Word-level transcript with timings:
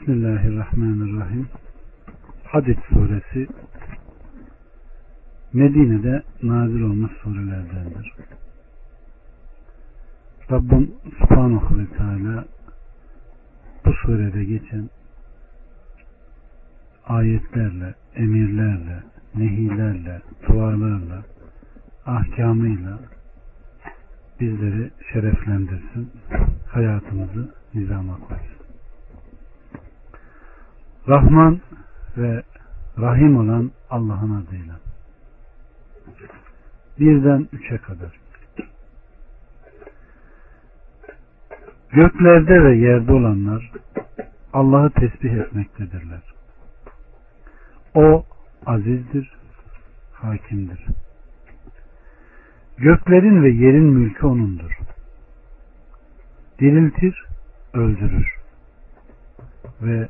Bismillahirrahmanirrahim. 0.00 1.48
Hadid 2.44 2.78
suresi 2.88 3.48
Medine'de 5.52 6.22
nazil 6.42 6.80
olmuş 6.80 7.12
surelerdendir. 7.22 8.14
Rabbim 10.50 10.94
Subhanahu 11.18 11.78
ve 11.78 11.86
Teala 11.86 12.44
bu 13.84 13.92
surede 13.92 14.44
geçen 14.44 14.90
ayetlerle, 17.06 17.94
emirlerle, 18.14 19.02
nehilerle, 19.34 20.22
dualarla, 20.48 21.24
ahkamıyla 22.06 22.98
bizleri 24.40 24.90
şereflendirsin, 25.12 26.10
hayatımızı 26.66 27.54
nizama 27.74 28.18
koysun. 28.18 28.59
Rahman 31.08 31.60
ve 32.16 32.42
Rahim 32.98 33.36
olan 33.36 33.70
Allah'ın 33.90 34.44
adıyla. 34.44 34.80
Birden 36.98 37.48
üçe 37.52 37.78
kadar. 37.78 38.20
Göklerde 41.90 42.64
ve 42.64 42.76
yerde 42.76 43.12
olanlar 43.12 43.72
Allah'ı 44.52 44.90
tesbih 44.90 45.32
etmektedirler. 45.32 46.22
O 47.94 48.24
azizdir, 48.66 49.38
hakimdir. 50.12 50.86
Göklerin 52.76 53.42
ve 53.42 53.50
yerin 53.50 53.84
mülkü 53.84 54.26
O'nundur. 54.26 54.78
Diriltir, 56.58 57.24
öldürür. 57.74 58.34
Ve 59.82 60.08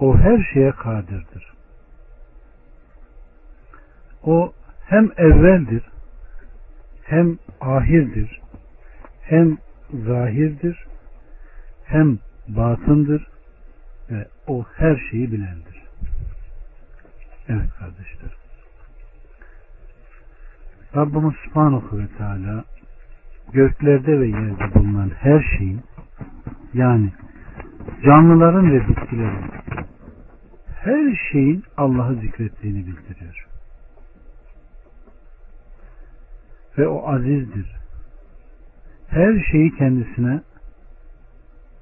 O 0.00 0.18
her 0.18 0.50
şeye 0.52 0.70
kadirdir. 0.70 1.52
O 4.22 4.52
hem 4.86 5.10
evveldir, 5.16 5.82
hem 7.02 7.38
ahirdir, 7.60 8.40
hem 9.22 9.58
zahirdir, 9.92 10.86
hem 11.84 12.18
batındır 12.48 13.26
ve 14.10 14.28
o 14.46 14.64
her 14.76 14.96
şeyi 15.10 15.32
bilendir. 15.32 15.82
Evet 17.48 17.70
kardeşler. 17.78 18.30
Rabbimiz 20.96 21.34
Subhanahu 21.44 21.98
ve 21.98 22.06
Teala 22.18 22.64
göklerde 23.52 24.20
ve 24.20 24.26
yerde 24.26 24.74
bulunan 24.74 25.10
her 25.20 25.56
şeyin 25.58 25.80
yani 26.74 27.12
canlıların 28.04 28.72
ve 28.72 28.88
bitkilerin 28.88 29.59
her 30.84 31.16
şeyin 31.32 31.64
Allah'ı 31.76 32.14
zikrettiğini 32.14 32.86
bildiriyor. 32.86 33.46
Ve 36.78 36.88
o 36.88 37.08
azizdir. 37.08 37.76
Her 39.08 39.44
şeyi 39.50 39.76
kendisine 39.76 40.40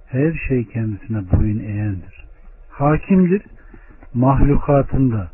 her 0.07 0.33
şey 0.49 0.65
kendisine 0.65 1.19
boyun 1.33 1.59
eğendir. 1.59 2.27
Hakimdir. 2.69 3.43
Mahlukatında, 4.15 5.31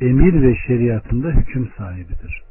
emir 0.00 0.42
ve 0.42 0.56
şeriatında 0.66 1.28
hüküm 1.28 1.70
sahibidir. 1.78 2.42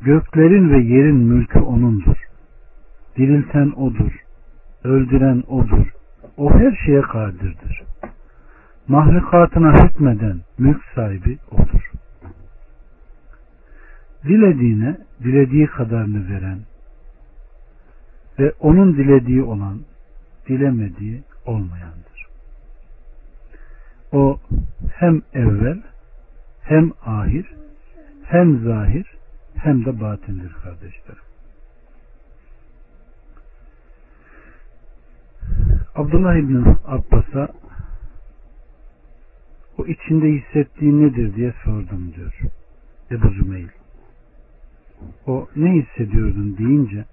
Göklerin 0.00 0.70
ve 0.70 0.78
yerin 0.78 1.16
mülkü 1.16 1.58
O'nundur. 1.58 2.16
Dirilten 3.16 3.72
O'dur. 3.76 4.12
Öldüren 4.84 5.42
O'dur. 5.48 5.86
O 6.36 6.50
her 6.50 6.76
şeye 6.86 7.00
kadirdir. 7.00 7.82
Mahlukatına 8.88 9.84
hükmeden 9.84 10.40
mülk 10.58 10.82
sahibi 10.94 11.38
O'dur. 11.50 11.92
Dilediğine 14.24 14.98
dilediği 15.24 15.66
kadarını 15.66 16.28
veren 16.28 16.58
ve 18.38 18.52
onun 18.60 18.96
dilediği 18.96 19.42
olan 19.42 19.80
dilemediği 20.48 21.22
olmayandır. 21.46 22.26
O 24.12 24.40
hem 24.92 25.22
evvel 25.32 25.82
hem 26.62 26.92
ahir 27.06 27.54
hem 28.24 28.58
zahir 28.64 29.06
hem 29.54 29.84
de 29.84 30.00
batindir 30.00 30.52
kardeşlerim. 30.52 31.24
Abdullah 35.94 36.34
İbni 36.36 36.76
Abbas'a 36.86 37.48
o 39.78 39.86
içinde 39.86 40.28
hissettiği 40.28 41.02
nedir 41.02 41.34
diye 41.34 41.54
sordum 41.64 42.12
diyor. 42.16 42.40
Ebu 43.10 43.28
Zümeyl. 43.28 43.68
O 45.26 45.48
ne 45.56 45.72
hissediyordun 45.72 46.56
deyince 46.58 47.04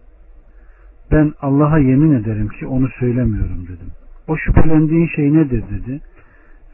ben 1.12 1.34
Allah'a 1.42 1.80
yemin 1.80 2.14
ederim 2.14 2.48
ki 2.48 2.68
onu 2.68 2.90
söylemiyorum 3.00 3.64
dedim. 3.64 3.92
O 4.28 4.38
şüphelendiğin 4.38 5.08
şey 5.08 5.34
nedir 5.34 5.64
dedi 5.72 6.02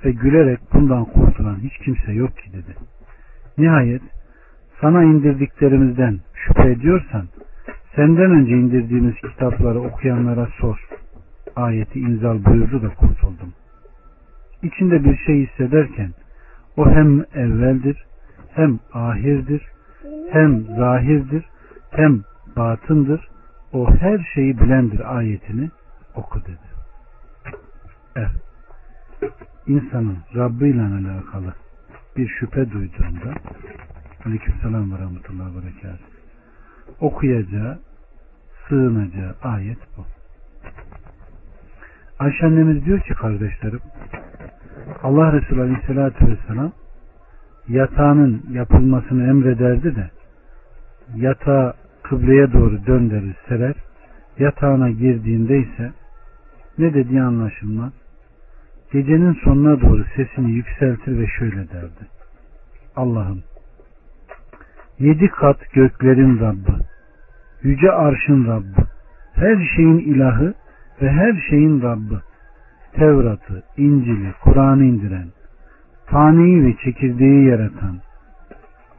ve 0.06 0.12
gülerek 0.12 0.60
bundan 0.74 1.06
kurtulan 1.06 1.60
hiç 1.64 1.78
kimse 1.78 2.12
yok 2.12 2.38
ki 2.38 2.54
dedi. 2.54 2.76
Nihayet 3.58 4.02
sana 4.82 5.04
indirdiklerimizden 5.04 6.20
şüphe 6.34 6.72
ediyorsan 6.72 7.28
senden 7.96 8.32
önce 8.32 8.52
indirdiğimiz 8.52 9.16
kitapları 9.16 9.80
okuyanlara 9.82 10.48
sor. 10.62 10.88
Ayeti 11.56 12.00
inzal 12.00 12.46
buyurdu 12.46 12.82
da 12.82 12.90
kurtuldum. 12.90 13.54
İçinde 14.64 15.04
bir 15.04 15.18
şey 15.18 15.48
hissederken 15.48 16.14
o 16.78 16.90
hem 16.90 17.20
evveldir 17.20 18.06
hem 18.54 18.80
ahirdir 18.94 19.62
hem 20.32 20.64
zahirdir 20.64 21.46
hem 21.92 22.24
batındır 22.58 23.30
o 23.74 23.92
her 23.96 24.32
şeyi 24.34 24.60
bilendir 24.60 25.18
ayetini 25.18 25.70
oku 26.16 26.42
dedi. 26.42 26.68
Evet. 28.16 28.32
İnsanın 29.68 30.18
Rabbi 30.36 30.70
ile 30.70 30.82
alakalı 30.82 31.54
bir 32.18 32.28
şüphe 32.28 32.72
duyduğunda 32.72 33.34
Aleykümselam 34.26 34.94
ve 34.94 34.98
Rahmetullah 34.98 35.46
ve 35.46 35.90
okuyacağı, 37.00 37.80
sığınacağı 38.68 39.36
ayet 39.44 39.78
bu. 39.98 40.06
Ayşe 42.20 42.46
annemiz 42.46 42.86
diyor 42.86 43.00
ki 43.00 43.14
kardeşlerim 43.14 43.82
Allah 45.04 45.34
Resulü 45.34 45.62
Aleyhisselatü 45.62 46.28
Vesselam 46.28 46.72
yatağının 47.68 48.44
yapılmasını 48.52 49.30
emrederdi 49.30 49.96
de 49.96 50.10
yatağı 51.16 51.74
kıbleye 52.04 52.54
doğru 52.54 52.86
döndürür 52.86 53.36
serer. 53.48 53.76
Yatağına 54.40 54.90
girdiğinde 54.90 55.60
ise 55.60 55.92
ne 56.78 56.94
dediği 56.94 57.22
anlaşılmaz. 57.22 57.92
Gecenin 58.92 59.34
sonuna 59.44 59.82
doğru 59.82 60.06
sesini 60.16 60.52
yükseltir 60.52 61.20
ve 61.20 61.28
şöyle 61.28 61.70
derdi. 61.70 62.08
Allah'ım 62.96 63.44
yedi 65.00 65.28
kat 65.28 65.72
göklerin 65.74 66.40
Rabbi 66.40 66.72
yüce 67.64 67.92
arşın 67.92 68.48
Rabbi 68.48 68.88
her 69.34 69.70
şeyin 69.76 69.98
ilahı 69.98 70.54
ve 71.02 71.12
her 71.12 71.46
şeyin 71.50 71.82
Rabbi 71.82 72.16
Tevrat'ı, 72.94 73.64
İncil'i, 73.78 74.34
Kur'an'ı 74.44 74.84
indiren 74.84 75.28
taneyi 76.08 76.66
ve 76.66 76.76
çekirdeği 76.84 77.46
yaratan 77.46 78.00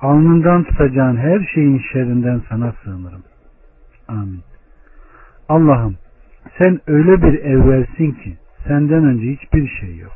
alnından 0.00 0.64
tutacağın 0.64 1.16
her 1.16 1.50
şeyin 1.54 1.82
şerrinden 1.92 2.42
sana 2.48 2.72
sığınırım. 2.84 3.22
Amin. 4.08 4.42
Allah'ım 5.48 5.96
sen 6.58 6.80
öyle 6.86 7.22
bir 7.22 7.38
evvelsin 7.38 8.12
ki 8.12 8.36
senden 8.66 9.04
önce 9.04 9.26
hiçbir 9.32 9.68
şey 9.68 9.96
yok. 9.96 10.12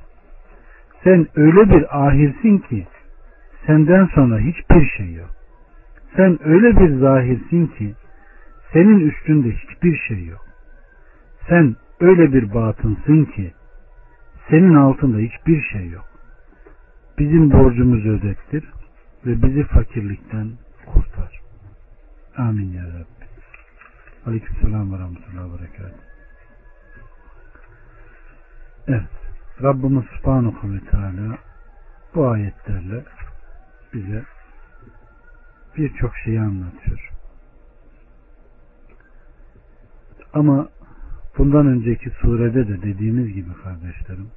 Sen 1.04 1.26
öyle 1.36 1.70
bir 1.70 2.06
ahirsin 2.06 2.58
ki 2.58 2.86
senden 3.66 4.06
sonra 4.06 4.38
hiçbir 4.38 4.86
şey 4.96 5.12
yok. 5.12 5.30
Sen 6.16 6.38
öyle 6.44 6.76
bir 6.76 6.98
zahirsin 7.00 7.66
ki 7.66 7.94
senin 8.72 9.00
üstünde 9.00 9.50
hiçbir 9.50 9.96
şey 9.96 10.26
yok. 10.26 10.46
Sen 11.48 11.76
öyle 12.00 12.32
bir 12.32 12.54
batınsın 12.54 13.24
ki 13.24 13.52
senin 14.50 14.74
altında 14.74 15.18
hiçbir 15.18 15.62
şey 15.62 15.88
yok. 15.88 16.04
Bizim 17.18 17.50
borcumuzu 17.50 18.08
ödettir 18.08 18.64
ve 19.26 19.42
bizi 19.42 19.64
fakirlikten 19.64 20.52
kurtar. 20.86 21.40
Amin 22.36 22.72
ya 22.72 22.84
Rabbi. 22.84 23.26
Aleyküm 24.26 24.56
selam 24.62 24.92
ve 24.92 24.98
rahmetullahi 24.98 25.52
ve. 25.52 25.92
Evet. 28.88 29.08
Rabbimiz 29.62 30.04
Subhanahu 30.04 30.72
ve 30.72 30.80
Teala 30.90 31.38
bu 32.14 32.28
ayetlerle 32.28 33.04
bize 33.94 34.24
birçok 35.76 36.16
şeyi 36.16 36.40
anlatıyor. 36.40 37.12
Ama 40.34 40.68
bundan 41.38 41.66
önceki 41.66 42.10
surede 42.10 42.68
de 42.68 42.82
dediğimiz 42.82 43.34
gibi 43.34 43.50
kardeşlerim 43.64 44.30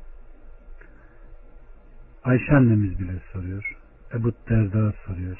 Ayşe 2.23 2.55
annemiz 2.55 2.99
bile 2.99 3.11
soruyor. 3.33 3.77
Ebu 4.13 4.31
Derda 4.49 4.93
soruyor. 5.05 5.37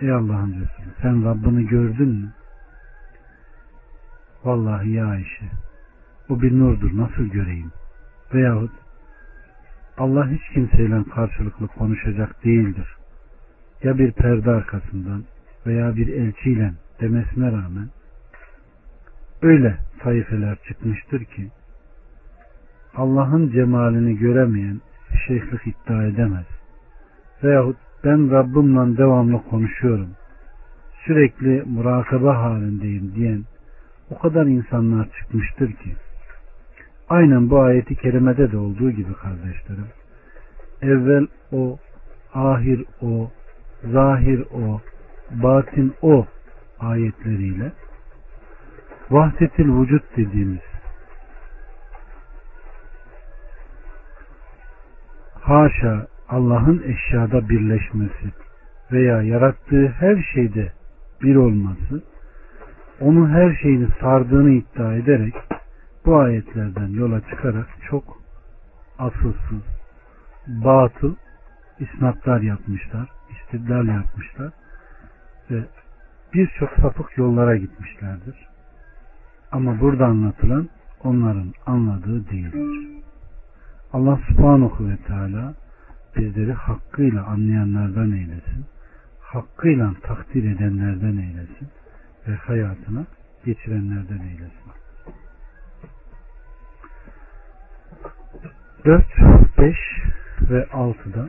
Ey 0.00 0.12
Allah'ın 0.12 0.50
Resulü 0.52 0.94
sen 1.02 1.24
Rabbini 1.24 1.66
gördün 1.66 2.08
mü? 2.08 2.32
Vallahi 4.44 4.90
ya 4.90 5.06
Ayşe 5.06 5.44
o 6.28 6.42
bir 6.42 6.58
nurdur 6.58 6.96
nasıl 6.96 7.22
göreyim? 7.22 7.72
Veyahut 8.34 8.70
Allah 9.98 10.28
hiç 10.30 10.42
kimseyle 10.54 11.04
karşılıklı 11.14 11.68
konuşacak 11.68 12.44
değildir. 12.44 12.96
Ya 13.82 13.98
bir 13.98 14.12
perde 14.12 14.50
arkasından 14.50 15.24
veya 15.66 15.96
bir 15.96 16.08
elçiyle 16.08 16.72
demesine 17.00 17.46
rağmen 17.46 17.88
öyle 19.42 19.78
taifeler 19.98 20.56
çıkmıştır 20.68 21.24
ki 21.24 21.48
Allah'ın 22.96 23.50
cemalini 23.50 24.18
göremeyen 24.18 24.80
şeyhlik 25.26 25.66
iddia 25.66 26.04
edemez. 26.04 26.46
Veyahut 27.44 27.76
ben 28.04 28.30
Rabbimle 28.30 28.98
devamlı 28.98 29.42
konuşuyorum. 29.50 30.08
Sürekli 31.04 31.62
murakaba 31.66 32.42
halindeyim 32.42 33.14
diyen 33.14 33.44
o 34.10 34.18
kadar 34.18 34.46
insanlar 34.46 35.08
çıkmıştır 35.18 35.72
ki 35.72 35.96
aynen 37.08 37.50
bu 37.50 37.60
ayeti 37.60 37.96
kerimede 37.96 38.52
de 38.52 38.56
olduğu 38.56 38.90
gibi 38.90 39.14
kardeşlerim 39.14 39.88
evvel 40.82 41.26
o 41.52 41.78
ahir 42.34 42.84
o 43.02 43.30
zahir 43.92 44.40
o 44.40 44.80
batin 45.30 45.94
o 46.02 46.26
ayetleriyle 46.80 47.72
vahdetil 49.10 49.80
vücut 49.80 50.16
dediğimiz 50.16 50.60
haşa 55.40 56.06
Allah'ın 56.28 56.82
eşyada 56.82 57.48
birleşmesi 57.48 58.32
veya 58.92 59.22
yarattığı 59.22 59.88
her 59.88 60.22
şeyde 60.34 60.72
bir 61.22 61.36
olması 61.36 62.02
onu 63.00 63.28
her 63.28 63.54
şeyini 63.54 63.88
sardığını 64.00 64.50
iddia 64.50 64.94
ederek 64.94 65.34
bu 66.06 66.18
ayetlerden 66.18 66.88
yola 66.88 67.20
çıkarak 67.20 67.66
çok 67.90 68.18
asılsız, 68.98 69.62
batıl 70.46 71.14
isnatlar 71.78 72.40
yapmışlar, 72.40 73.08
istidlal 73.30 73.86
yapmışlar 73.86 74.52
ve 75.50 75.64
birçok 76.34 76.70
sapık 76.70 77.18
yollara 77.18 77.56
gitmişlerdir. 77.56 78.48
Ama 79.52 79.80
burada 79.80 80.06
anlatılan 80.06 80.68
onların 81.04 81.52
anladığı 81.66 82.30
değildir. 82.30 82.88
Allah 83.92 84.18
subhanahu 84.28 84.88
ve 84.88 84.96
teala 84.96 85.54
bizleri 86.16 86.52
hakkıyla 86.52 87.24
anlayanlardan 87.24 88.12
eylesin. 88.12 88.64
Hakkıyla 89.20 89.92
takdir 90.02 90.56
edenlerden 90.56 91.16
eylesin. 91.16 91.68
Ve 92.28 92.34
hayatına 92.34 93.06
geçirenlerden 93.44 94.18
eylesin. 94.18 94.68
4, 98.84 99.04
5 99.58 99.76
ve 100.50 100.62
6'da 100.62 101.28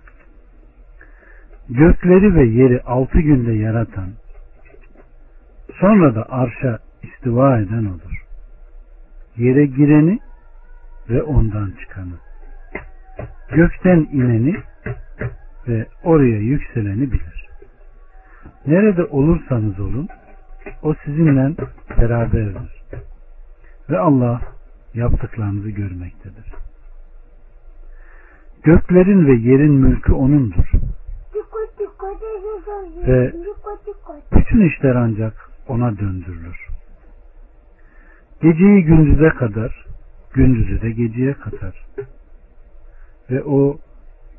gökleri 1.69 2.35
ve 2.35 2.45
yeri 2.45 2.81
altı 2.81 3.19
günde 3.19 3.51
yaratan 3.51 4.09
sonra 5.79 6.15
da 6.15 6.29
arşa 6.29 6.79
istiva 7.03 7.59
eden 7.59 7.85
odur. 7.85 8.25
Yere 9.37 9.65
gireni 9.65 10.19
ve 11.09 11.23
ondan 11.23 11.73
çıkanı 11.79 12.13
gökten 13.51 14.07
ineni 14.11 14.55
ve 15.67 15.85
oraya 16.03 16.39
yükseleni 16.39 17.11
bilir. 17.11 17.49
Nerede 18.67 19.03
olursanız 19.03 19.79
olun 19.79 20.07
o 20.81 20.93
sizinle 21.05 21.55
beraberdir. 21.97 22.83
Ve 23.89 23.99
Allah 23.99 24.41
yaptıklarınızı 24.93 25.69
görmektedir. 25.69 26.53
Göklerin 28.63 29.27
ve 29.27 29.33
yerin 29.49 29.73
mülkü 29.73 30.13
O'nundur. 30.13 30.71
Ve 33.07 33.33
bütün 34.31 34.61
işler 34.69 34.95
ancak 34.95 35.51
O'na 35.67 35.97
döndürülür. 35.97 36.68
Geceyi 38.41 38.83
gündüze 38.83 39.29
kadar, 39.29 39.85
gündüzü 40.33 40.81
de 40.81 40.91
geceye 40.91 41.33
katar 41.33 41.85
ve 43.31 43.43
o 43.43 43.79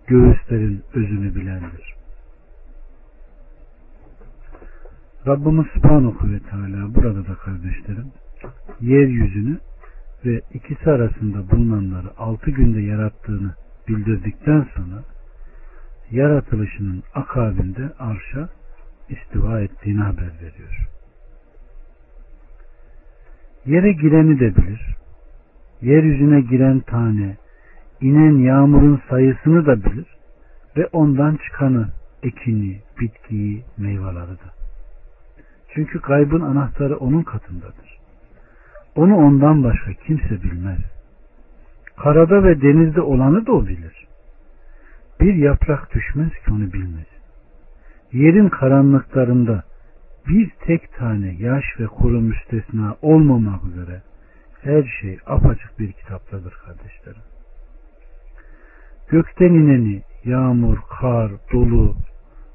göğüslerin 0.07 0.83
özünü 0.95 1.35
bilendir. 1.35 1.95
Rabbimiz 5.27 5.67
Subhanahu 5.67 6.33
ve 6.33 6.39
Teala 6.39 6.95
burada 6.95 7.27
da 7.27 7.35
kardeşlerim 7.35 8.13
yeryüzünü 8.81 9.59
ve 10.25 10.41
ikisi 10.55 10.91
arasında 10.91 11.51
bulunanları 11.51 12.19
altı 12.19 12.51
günde 12.51 12.81
yarattığını 12.81 13.55
bildirdikten 13.89 14.67
sonra 14.77 15.03
yaratılışının 16.11 17.03
akabinde 17.15 17.93
arşa 17.99 18.49
istiva 19.09 19.61
ettiğini 19.61 20.01
haber 20.01 20.33
veriyor. 20.43 20.89
Yere 23.67 23.93
gireni 23.93 24.41
de 24.41 24.57
bilir. 24.57 24.97
Yeryüzüne 25.83 26.41
giren 26.41 26.81
tane, 26.81 27.37
inen 28.01 28.39
yağmurun 28.39 29.03
sayısını 29.11 29.67
da 29.67 29.85
bilir 29.85 30.07
ve 30.77 30.87
ondan 30.93 31.37
çıkanı, 31.37 31.89
ekini, 32.23 32.81
bitkiyi, 33.01 33.65
meyveleri 33.79 34.31
de. 34.31 34.51
Çünkü 35.75 36.01
kaybın 36.01 36.41
anahtarı 36.41 36.97
onun 36.97 37.23
katındadır. 37.23 37.99
Onu 38.97 39.17
ondan 39.17 39.65
başka 39.65 39.93
kimse 39.93 40.43
bilmez. 40.43 40.79
Karada 41.97 42.45
ve 42.45 42.63
denizde 42.63 43.01
olanı 43.01 43.47
da 43.47 43.53
o 43.53 43.67
bilir. 43.67 44.07
Bir 45.21 45.35
yaprak 45.35 45.95
düşmez 45.95 46.31
ki 46.31 46.51
onu 46.51 46.73
bilmez. 46.73 47.07
Yerin 48.13 48.49
karanlıklarında 48.49 49.63
bir 50.29 50.51
tek 50.67 50.93
tane 50.93 51.37
yaş 51.39 51.65
ve 51.81 51.87
kuru 51.87 52.21
müstesna 52.21 52.97
olmamak 53.03 53.65
üzere 53.65 54.03
her 54.63 54.99
şey 55.01 55.19
apaçık 55.27 55.79
bir 55.79 55.93
kitaptadır 55.93 56.53
kardeşlerim. 56.53 57.23
Gökten 59.09 59.55
ineni, 59.55 60.03
yağmur, 60.25 60.79
kar, 61.01 61.33
dolu 61.53 61.97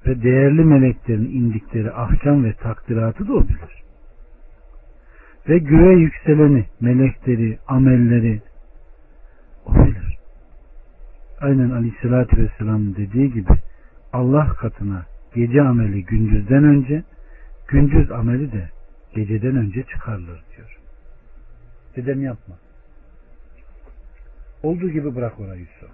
ve 0.05 0.24
değerli 0.24 0.63
meleklerin 0.63 1.31
indikleri 1.31 1.91
ahkam 1.91 2.43
ve 2.43 2.53
takdiratı 2.53 3.27
da 3.27 3.34
o 3.34 3.43
bilir. 3.43 3.84
Ve 5.50 5.57
göğe 5.57 5.95
yükseleni, 5.95 6.65
melekleri, 6.81 7.57
amelleri 7.67 8.41
o 9.65 9.74
bilir. 9.74 10.17
Aynen 11.41 11.69
Aleyhisselatü 11.69 12.38
Vesselam'ın 12.38 12.95
dediği 12.95 13.34
gibi 13.34 13.53
Allah 14.13 14.48
katına 14.48 15.05
gece 15.36 15.62
ameli 15.62 16.05
gündüzden 16.05 16.63
önce, 16.63 17.03
gündüz 17.67 18.12
ameli 18.12 18.51
de 18.51 18.69
geceden 19.15 19.55
önce 19.55 19.84
çıkarılır 19.84 20.43
diyor. 20.55 20.79
Dedem 21.95 22.24
yapma. 22.24 22.55
Olduğu 24.63 24.89
gibi 24.89 25.15
bırak 25.15 25.39
orayı 25.39 25.60
Yusuf. 25.60 25.89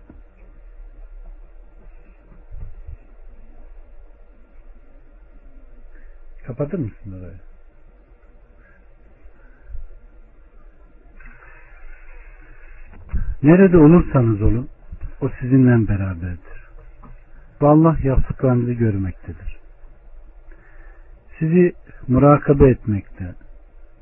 Kapatır 6.45 6.79
mısın 6.79 7.19
orayı? 7.19 7.39
Nerede 13.43 13.77
olursanız 13.77 14.41
olun 14.41 14.69
o 15.21 15.29
sizinle 15.29 15.87
beraberdir. 15.87 16.69
Ve 17.61 17.67
Allah 17.67 17.97
yaptıklarınızı 18.03 18.73
görmektedir. 18.73 19.60
Sizi 21.41 21.73
murakabe 22.07 22.69
etmekte, 22.69 23.35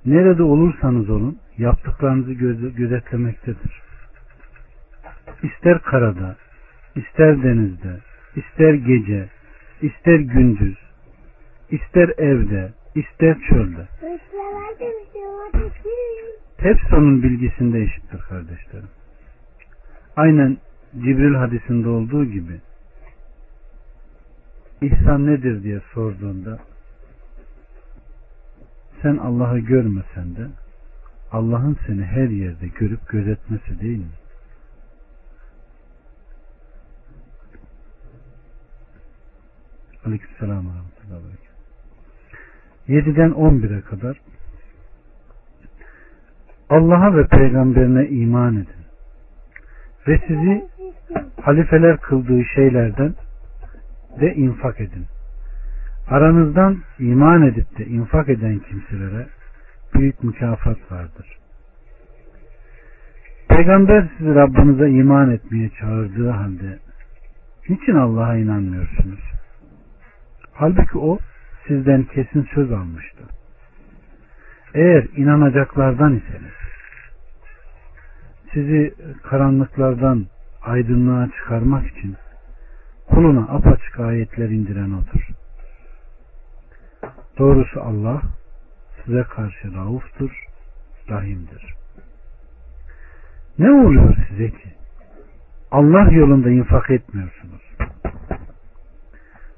nerede 0.05 0.43
olursanız 0.43 1.09
olun 1.09 1.37
yaptıklarınızı 1.57 2.33
gözetlemektedir. 2.77 3.81
İster 5.43 5.81
karada, 5.81 6.35
ister 6.95 7.43
denizde, 7.43 7.99
ister 8.35 8.73
gece, 8.73 9.29
ister 9.81 10.19
gündüz, 10.19 10.77
ister 11.69 12.09
evde, 12.17 12.73
ister 12.95 13.37
çölde. 13.49 13.87
Hepsi 16.57 16.95
onun 16.95 17.23
bilgisinde 17.23 17.81
eşittir 17.81 18.19
kardeşlerim. 18.19 18.89
Aynen 20.15 20.57
Cibril 20.95 21.35
hadisinde 21.35 21.89
olduğu 21.89 22.25
gibi 22.25 22.59
İhsan 24.81 25.25
nedir 25.25 25.63
diye 25.63 25.79
sorduğunda 25.93 26.59
sen 29.01 29.17
Allah'ı 29.17 29.59
görmesen 29.59 30.35
de 30.35 30.47
Allah'ın 31.31 31.77
seni 31.87 32.03
her 32.03 32.27
yerde 32.29 32.67
görüp 32.67 33.09
gözetmesi 33.09 33.81
değil 33.81 33.99
mi? 33.99 34.19
Aleykümselam 40.05 40.65
ve 40.65 40.69
rahmetullahi 40.69 41.23
ve 41.23 41.27
berekatuhu. 41.27 41.49
7'den 42.89 43.31
11'e 43.31 43.81
kadar 43.81 44.21
Allah'a 46.69 47.15
ve 47.15 47.27
peygamberine 47.27 48.07
iman 48.07 48.55
edin. 48.55 48.85
Ve 50.07 50.21
sizi 50.27 50.67
halifeler 51.41 51.97
kıldığı 51.97 52.43
şeylerden 52.55 53.15
de 54.21 54.33
infak 54.35 54.81
edin. 54.81 55.05
Aranızdan 56.09 56.77
iman 56.99 57.41
edip 57.47 57.77
de 57.77 57.85
infak 57.85 58.29
eden 58.29 58.59
kimselere 58.59 59.27
büyük 59.93 60.23
mükafat 60.23 60.91
vardır. 60.91 61.37
Peygamber 63.49 64.07
sizi 64.17 64.35
Rabbinize 64.35 64.89
iman 64.89 65.31
etmeye 65.31 65.69
çağırdığı 65.79 66.29
halde 66.29 66.79
niçin 67.69 67.95
Allah'a 67.95 68.35
inanmıyorsunuz? 68.35 69.19
Halbuki 70.53 70.97
o 70.97 71.19
sizden 71.67 72.03
kesin 72.03 72.47
söz 72.53 72.71
almıştı. 72.71 73.23
Eğer 74.73 75.07
inanacaklardan 75.15 76.15
iseniz 76.15 76.59
sizi 78.53 78.93
karanlıklardan 79.23 80.25
aydınlığa 80.61 81.27
çıkarmak 81.27 81.87
için 81.87 82.15
kuluna 83.07 83.41
apaçık 83.41 83.99
ayetler 83.99 84.49
indiren 84.49 84.91
odur. 84.91 85.38
Doğrusu 87.39 87.81
Allah 87.81 88.21
size 89.05 89.23
karşı 89.23 89.73
rauftur, 89.73 90.43
rahimdir. 91.09 91.73
Ne 93.59 93.71
oluyor 93.71 94.15
size 94.29 94.49
ki? 94.49 94.69
Allah 95.71 96.11
yolunda 96.11 96.49
infak 96.49 96.89
etmiyorsunuz. 96.89 97.61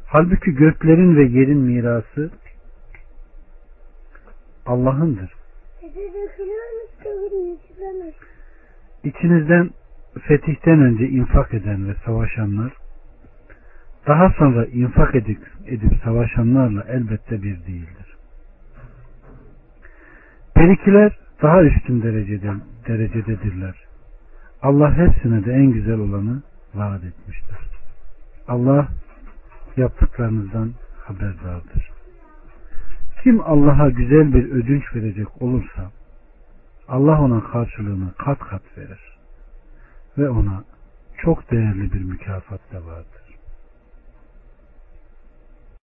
Halbuki 0.08 0.52
göklerin 0.52 1.16
ve 1.16 1.24
yerin 1.24 1.58
mirası 1.58 2.32
Allah'ındır. 4.66 5.34
İçinizden 9.04 9.70
fetihten 10.22 10.82
önce 10.82 11.08
infak 11.08 11.54
eden 11.54 11.90
ve 11.90 11.96
savaşanlar 12.06 12.81
daha 14.08 14.30
sonra 14.30 14.66
infak 14.66 15.16
edip, 15.16 15.40
edip 15.68 15.94
savaşanlarla 16.04 16.84
elbette 16.88 17.44
bir 17.44 17.66
değildir. 17.66 18.18
Perikiler 20.56 21.18
daha 21.42 21.64
üstün 21.64 22.02
derecede, 22.02 22.54
derecededirler. 22.88 23.76
Allah 24.62 24.98
hepsine 24.98 25.46
de 25.46 25.54
en 25.54 25.72
güzel 25.72 26.00
olanı 26.00 26.42
vaat 26.74 27.04
etmiştir. 27.04 27.58
Allah 28.48 28.88
yaptıklarınızdan 29.78 30.72
haberdardır. 31.04 31.92
Kim 33.24 33.42
Allah'a 33.42 33.90
güzel 33.90 34.34
bir 34.34 34.52
ödünç 34.52 34.96
verecek 34.96 35.42
olursa 35.42 35.92
Allah 36.88 37.22
ona 37.22 37.44
karşılığını 37.44 38.14
kat 38.18 38.40
kat 38.40 38.62
verir 38.78 39.18
ve 40.18 40.30
ona 40.30 40.64
çok 41.18 41.52
değerli 41.52 41.94
bir 41.94 42.04
mükafat 42.04 42.74
da 42.74 42.86
vardır. 42.86 43.21